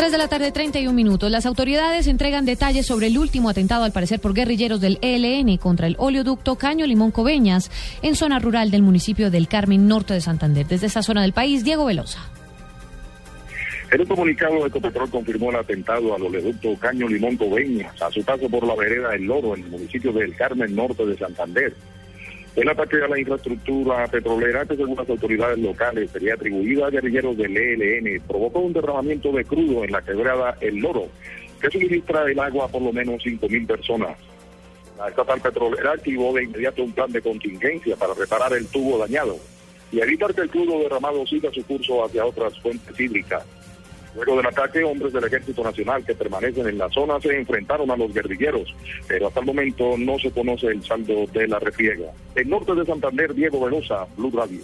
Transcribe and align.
3 0.00 0.12
de 0.12 0.16
la 0.16 0.28
tarde, 0.28 0.50
31 0.50 0.94
minutos. 0.94 1.30
Las 1.30 1.44
autoridades 1.44 2.06
entregan 2.06 2.46
detalles 2.46 2.86
sobre 2.86 3.08
el 3.08 3.18
último 3.18 3.50
atentado, 3.50 3.84
al 3.84 3.92
parecer 3.92 4.18
por 4.18 4.32
guerrilleros 4.32 4.80
del 4.80 4.98
ELN, 5.02 5.58
contra 5.58 5.86
el 5.86 5.94
oleoducto 5.98 6.56
Caño 6.56 6.86
Limón 6.86 7.10
Coveñas, 7.10 7.70
en 8.00 8.16
zona 8.16 8.38
rural 8.38 8.70
del 8.70 8.80
municipio 8.80 9.30
del 9.30 9.46
Carmen, 9.46 9.86
norte 9.86 10.14
de 10.14 10.22
Santander. 10.22 10.66
Desde 10.66 10.86
esa 10.86 11.02
zona 11.02 11.20
del 11.20 11.34
país, 11.34 11.64
Diego 11.64 11.84
Velosa. 11.84 12.18
En 13.92 14.00
un 14.00 14.06
comunicado, 14.06 14.66
Ecopetrol 14.66 15.10
confirmó 15.10 15.50
el 15.50 15.56
atentado 15.56 16.14
al 16.14 16.22
oleoducto 16.22 16.74
Caño 16.76 17.06
Limón 17.06 17.36
Coveñas, 17.36 18.00
a 18.00 18.10
su 18.10 18.24
paso 18.24 18.48
por 18.48 18.66
la 18.66 18.74
vereda 18.76 19.14
El 19.14 19.24
Loro, 19.24 19.54
en 19.54 19.64
el 19.64 19.70
municipio 19.70 20.14
del 20.14 20.34
Carmen, 20.34 20.74
norte 20.74 21.04
de 21.04 21.18
Santander. 21.18 21.74
El 22.56 22.68
ataque 22.68 22.96
a 22.96 23.08
la 23.08 23.18
infraestructura 23.18 24.06
petrolera, 24.08 24.66
que 24.66 24.76
según 24.76 24.96
las 24.96 25.08
autoridades 25.08 25.58
locales 25.58 26.10
sería 26.10 26.34
atribuido 26.34 26.84
a 26.84 26.90
guerrilleros 26.90 27.36
del 27.36 27.56
ELN, 27.56 28.20
provocó 28.26 28.58
un 28.60 28.72
derramamiento 28.72 29.30
de 29.30 29.44
crudo 29.44 29.84
en 29.84 29.92
la 29.92 30.02
quebrada 30.02 30.56
El 30.60 30.78
Loro, 30.78 31.08
que 31.60 31.70
suministra 31.70 32.24
el 32.28 32.38
agua 32.40 32.64
a 32.64 32.68
por 32.68 32.82
lo 32.82 32.92
menos 32.92 33.22
5.000 33.24 33.66
personas. 33.66 34.18
La 34.98 35.08
estatal 35.08 35.40
petrolera 35.40 35.92
activó 35.92 36.34
de 36.34 36.44
inmediato 36.44 36.82
un 36.82 36.92
plan 36.92 37.10
de 37.12 37.22
contingencia 37.22 37.96
para 37.96 38.14
reparar 38.14 38.52
el 38.52 38.66
tubo 38.66 38.98
dañado 38.98 39.36
y 39.92 40.00
evitar 40.00 40.34
que 40.34 40.42
el 40.42 40.50
crudo 40.50 40.80
derramado 40.80 41.24
siga 41.26 41.50
su 41.52 41.64
curso 41.64 42.04
hacia 42.04 42.26
otras 42.26 42.58
fuentes 42.60 42.98
hídricas. 42.98 43.44
Luego 44.14 44.36
del 44.36 44.46
ataque, 44.46 44.82
hombres 44.82 45.12
del 45.12 45.24
Ejército 45.24 45.62
Nacional 45.62 46.04
que 46.04 46.14
permanecen 46.14 46.68
en 46.68 46.78
la 46.78 46.88
zona 46.90 47.20
se 47.20 47.36
enfrentaron 47.36 47.90
a 47.90 47.96
los 47.96 48.12
guerrilleros, 48.12 48.74
pero 49.06 49.28
hasta 49.28 49.40
el 49.40 49.46
momento 49.46 49.96
no 49.98 50.18
se 50.18 50.30
conoce 50.30 50.66
el 50.68 50.82
saldo 50.84 51.26
de 51.32 51.46
la 51.46 51.58
refriega. 51.58 52.10
En 52.34 52.48
norte 52.48 52.74
de 52.74 52.84
Santander, 52.84 53.34
Diego 53.34 53.64
Velosa, 53.64 54.06
Blue 54.16 54.32
Radio. 54.34 54.60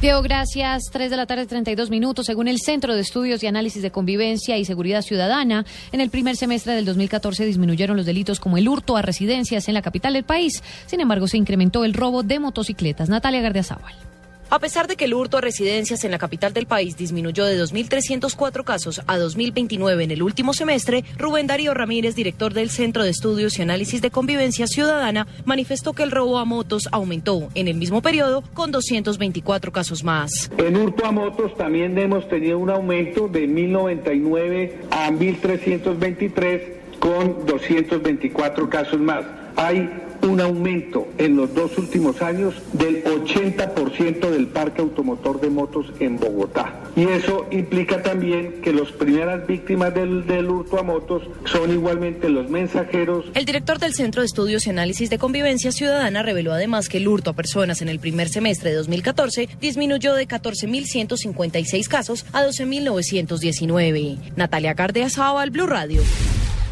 Diego, 0.00 0.22
gracias. 0.22 0.84
Tres 0.90 1.10
de 1.10 1.18
la 1.18 1.26
tarde, 1.26 1.46
32 1.46 1.90
minutos. 1.90 2.24
Según 2.24 2.48
el 2.48 2.58
Centro 2.58 2.94
de 2.94 3.02
Estudios 3.02 3.42
y 3.42 3.46
Análisis 3.46 3.82
de 3.82 3.90
Convivencia 3.90 4.56
y 4.56 4.64
Seguridad 4.64 5.02
Ciudadana, 5.02 5.66
en 5.92 6.00
el 6.00 6.08
primer 6.08 6.36
semestre 6.36 6.72
del 6.72 6.86
2014 6.86 7.44
disminuyeron 7.44 7.98
los 7.98 8.06
delitos 8.06 8.40
como 8.40 8.56
el 8.56 8.66
hurto 8.66 8.96
a 8.96 9.02
residencias 9.02 9.68
en 9.68 9.74
la 9.74 9.82
capital 9.82 10.14
del 10.14 10.24
país. 10.24 10.62
Sin 10.86 11.02
embargo, 11.02 11.28
se 11.28 11.36
incrementó 11.36 11.84
el 11.84 11.92
robo 11.92 12.22
de 12.22 12.38
motocicletas. 12.38 13.10
Natalia 13.10 13.42
Gardiazabal. 13.42 14.09
A 14.52 14.58
pesar 14.58 14.88
de 14.88 14.96
que 14.96 15.04
el 15.04 15.14
hurto 15.14 15.38
a 15.38 15.40
residencias 15.40 16.02
en 16.02 16.10
la 16.10 16.18
capital 16.18 16.52
del 16.52 16.66
país 16.66 16.96
disminuyó 16.96 17.44
de 17.44 17.56
2.304 17.56 18.64
casos 18.64 19.00
a 19.06 19.16
2.029 19.16 20.02
en 20.02 20.10
el 20.10 20.24
último 20.24 20.54
semestre, 20.54 21.04
Rubén 21.16 21.46
Darío 21.46 21.72
Ramírez, 21.72 22.16
director 22.16 22.52
del 22.52 22.68
Centro 22.68 23.04
de 23.04 23.10
Estudios 23.10 23.56
y 23.58 23.62
Análisis 23.62 24.02
de 24.02 24.10
Convivencia 24.10 24.66
Ciudadana, 24.66 25.28
manifestó 25.44 25.92
que 25.92 26.02
el 26.02 26.10
robo 26.10 26.38
a 26.38 26.44
motos 26.44 26.88
aumentó 26.90 27.48
en 27.54 27.68
el 27.68 27.76
mismo 27.76 28.02
periodo 28.02 28.42
con 28.52 28.72
224 28.72 29.70
casos 29.70 30.02
más. 30.02 30.50
En 30.58 30.76
hurto 30.76 31.06
a 31.06 31.12
motos 31.12 31.56
también 31.56 31.96
hemos 31.96 32.28
tenido 32.28 32.58
un 32.58 32.70
aumento 32.70 33.28
de 33.28 33.48
1.099 33.48 34.72
a 34.90 35.10
1.323 35.12 36.60
con 36.98 37.46
224 37.46 38.68
casos 38.68 38.98
más. 38.98 39.24
Hay 39.60 39.90
un 40.22 40.40
aumento 40.40 41.06
en 41.18 41.36
los 41.36 41.54
dos 41.54 41.76
últimos 41.76 42.22
años 42.22 42.54
del 42.72 43.04
80% 43.04 44.30
del 44.30 44.46
parque 44.46 44.80
automotor 44.80 45.38
de 45.38 45.50
motos 45.50 45.92
en 46.00 46.18
Bogotá. 46.18 46.80
Y 46.96 47.04
eso 47.04 47.46
implica 47.50 48.02
también 48.02 48.62
que 48.62 48.72
las 48.72 48.90
primeras 48.90 49.46
víctimas 49.46 49.92
del, 49.92 50.26
del, 50.26 50.48
hurto 50.48 50.78
a 50.78 50.82
motos 50.82 51.24
son 51.44 51.70
igualmente 51.70 52.30
los 52.30 52.48
mensajeros. 52.48 53.26
El 53.34 53.44
director 53.44 53.78
del 53.78 53.92
Centro 53.92 54.22
de 54.22 54.26
Estudios 54.26 54.66
y 54.66 54.70
Análisis 54.70 55.10
de 55.10 55.18
Convivencia 55.18 55.72
Ciudadana 55.72 56.22
reveló 56.22 56.54
además 56.54 56.88
que 56.88 56.96
el 56.96 57.06
hurto 57.06 57.28
a 57.28 57.34
personas 57.34 57.82
en 57.82 57.90
el 57.90 58.00
primer 58.00 58.30
semestre 58.30 58.70
de 58.70 58.76
2014 58.76 59.46
disminuyó 59.60 60.14
de 60.14 60.26
14.156 60.26 61.86
casos 61.86 62.24
a 62.32 62.46
12.919. 62.46 64.16
Natalia 64.36 64.74
al 64.74 65.50
Blue 65.50 65.66
Radio. 65.66 66.00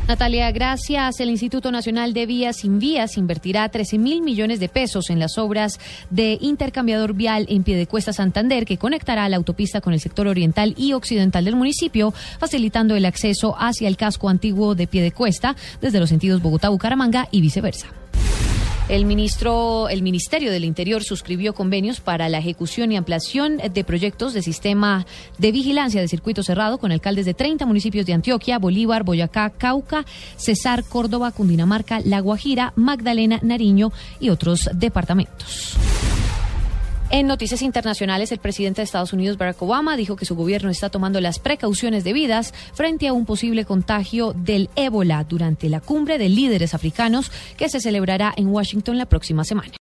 Natalia, 0.08 0.50
gracias. 0.52 1.20
El 1.20 1.28
Instituto 1.28 1.70
Nacional 1.70 2.14
de 2.14 2.24
Vías 2.24 2.56
Sin 2.56 2.78
Vías 2.78 3.18
invertirá 3.18 3.68
13 3.68 3.98
mil 3.98 4.22
millones 4.22 4.58
de 4.58 4.70
pesos 4.70 5.10
en 5.10 5.18
las 5.18 5.36
obras 5.36 5.78
de 6.08 6.38
intercambiador 6.40 7.12
vial 7.12 7.44
en 7.50 7.62
Piedecuesta 7.62 8.14
Santander 8.14 8.64
que 8.64 8.78
conectará 8.78 9.28
la 9.28 9.36
autopista 9.36 9.82
con 9.82 9.92
el 9.92 10.00
sector 10.00 10.26
oriental 10.26 10.72
y 10.78 10.94
occidental 10.94 11.44
del 11.44 11.56
municipio, 11.56 12.14
facilitando 12.40 12.96
el 12.96 13.04
acceso 13.04 13.54
hacia 13.58 13.86
el 13.86 13.98
casco 13.98 14.30
antiguo 14.30 14.74
de 14.74 14.86
Piedecuesta 14.86 15.54
desde 15.82 16.00
los 16.00 16.08
sentidos 16.08 16.40
Bogotá-Bucaramanga 16.40 17.28
y 17.30 17.42
viceversa. 17.42 17.88
El 18.88 19.04
ministro, 19.04 19.90
el 19.90 20.02
Ministerio 20.02 20.50
del 20.50 20.64
Interior 20.64 21.04
suscribió 21.04 21.54
convenios 21.54 22.00
para 22.00 22.30
la 22.30 22.38
ejecución 22.38 22.90
y 22.90 22.96
ampliación 22.96 23.58
de 23.58 23.84
proyectos 23.84 24.32
de 24.32 24.40
sistema 24.40 25.04
de 25.36 25.52
vigilancia 25.52 26.00
de 26.00 26.08
circuito 26.08 26.42
cerrado 26.42 26.78
con 26.78 26.90
alcaldes 26.90 27.26
de 27.26 27.34
30 27.34 27.66
municipios 27.66 28.06
de 28.06 28.14
Antioquia, 28.14 28.58
Bolívar, 28.58 29.04
Boyacá, 29.04 29.50
Cauca, 29.50 30.06
Cesar, 30.36 30.84
Córdoba, 30.84 31.32
Cundinamarca, 31.32 32.00
La 32.02 32.20
Guajira, 32.20 32.72
Magdalena, 32.76 33.38
Nariño 33.42 33.92
y 34.20 34.30
otros 34.30 34.70
departamentos. 34.72 35.76
En 37.10 37.26
noticias 37.26 37.62
internacionales, 37.62 38.32
el 38.32 38.38
presidente 38.38 38.82
de 38.82 38.84
Estados 38.84 39.14
Unidos, 39.14 39.38
Barack 39.38 39.62
Obama, 39.62 39.96
dijo 39.96 40.14
que 40.14 40.26
su 40.26 40.36
gobierno 40.36 40.68
está 40.68 40.90
tomando 40.90 41.22
las 41.22 41.38
precauciones 41.38 42.04
debidas 42.04 42.52
frente 42.74 43.08
a 43.08 43.14
un 43.14 43.24
posible 43.24 43.64
contagio 43.64 44.34
del 44.34 44.68
ébola 44.76 45.24
durante 45.24 45.70
la 45.70 45.80
cumbre 45.80 46.18
de 46.18 46.28
líderes 46.28 46.74
africanos 46.74 47.32
que 47.56 47.70
se 47.70 47.80
celebrará 47.80 48.34
en 48.36 48.48
Washington 48.48 48.98
la 48.98 49.06
próxima 49.06 49.44
semana. 49.44 49.72